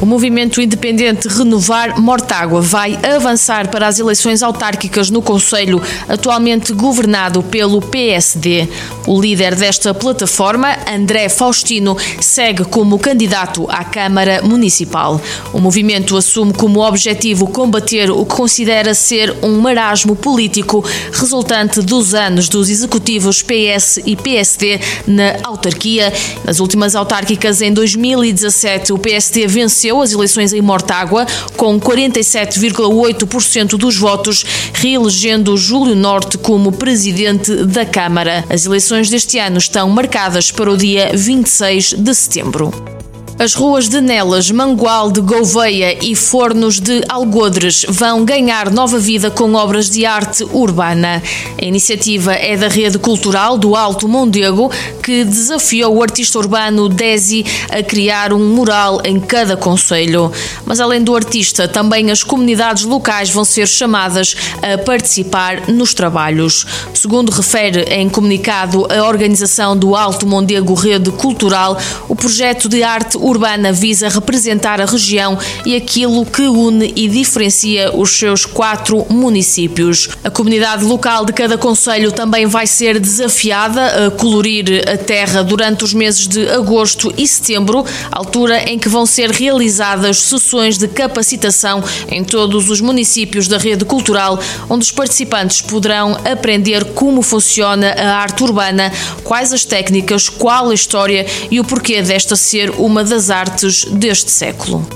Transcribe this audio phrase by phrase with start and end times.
[0.00, 7.42] O movimento independente Renovar Mortágua vai avançar para as eleições autárquicas no Conselho, atualmente governado
[7.42, 8.68] pelo PSD.
[9.06, 15.18] O líder desta plataforma, André Faustino, segue como candidato à Câmara Municipal.
[15.54, 22.12] O movimento assume como objetivo combater o que considera ser um marasmo político resultante dos
[22.12, 26.12] anos dos executivos PS e PSD na autarquia.
[26.44, 31.24] Nas últimas autárquicas em 2017, o PSD venceu venceu as eleições em Mortágua
[31.56, 38.44] com 47,8% dos votos, reelegendo Júlio Norte como presidente da Câmara.
[38.50, 42.95] As eleições deste ano estão marcadas para o dia 26 de setembro.
[43.38, 49.30] As ruas de Nelas, Mangual de Gouveia e Fornos de Algodres vão ganhar nova vida
[49.30, 51.22] com obras de arte urbana.
[51.60, 54.70] A iniciativa é da Rede Cultural do Alto Mondego,
[55.02, 60.32] que desafiou o artista urbano Desi a criar um mural em cada conselho.
[60.64, 66.66] Mas além do artista, também as comunidades locais vão ser chamadas a participar nos trabalhos.
[66.94, 71.76] Segundo refere em comunicado a organização do Alto Mondego Rede Cultural,
[72.08, 73.25] o projeto de arte
[73.72, 80.08] visa representar a região e aquilo que une e diferencia os seus quatro municípios.
[80.22, 85.84] A comunidade local de cada conselho também vai ser desafiada a colorir a terra durante
[85.84, 91.82] os meses de agosto e setembro, altura em que vão ser realizadas sessões de capacitação
[92.08, 94.38] em todos os municípios da rede cultural,
[94.68, 98.92] onde os participantes poderão aprender como funciona a arte urbana,
[99.24, 103.86] quais as técnicas, qual a história e o porquê desta ser uma das das artes
[103.86, 104.86] deste século.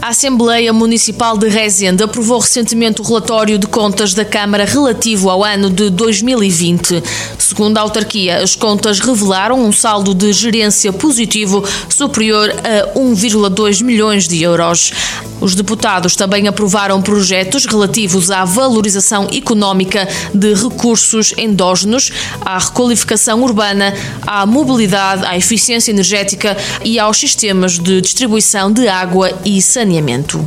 [0.00, 5.44] A Assembleia Municipal de Rezende aprovou recentemente o relatório de contas da Câmara relativo ao
[5.44, 7.02] ano de 2020.
[7.38, 14.26] Segundo a autarquia, as contas revelaram um saldo de gerência positivo superior a 1,2 milhões
[14.26, 14.92] de euros.
[15.40, 22.10] Os deputados também aprovaram projetos relativos à valorização económica de recursos endógenos,
[22.44, 23.94] à requalificação urbana,
[24.26, 30.46] à mobilidade, à eficiência energética e aos sistemas de distribuição de água e saneamento.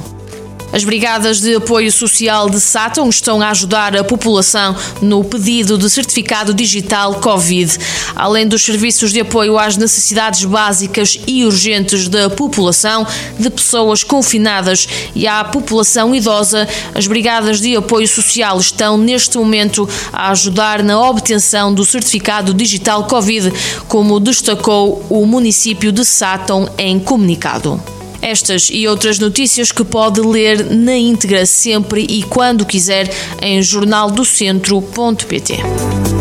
[0.73, 5.89] As Brigadas de Apoio Social de Sátão estão a ajudar a população no pedido de
[5.89, 7.77] certificado digital Covid.
[8.15, 13.05] Além dos serviços de apoio às necessidades básicas e urgentes da população,
[13.39, 19.87] de pessoas confinadas e à população idosa, as Brigadas de Apoio Social estão neste momento
[20.11, 23.51] a ajudar na obtenção do certificado digital Covid,
[23.87, 27.81] como destacou o município de Sátão em comunicado.
[28.21, 33.11] Estas e outras notícias que pode ler na íntegra sempre e quando quiser
[33.41, 36.20] em jornaldocentro.pt.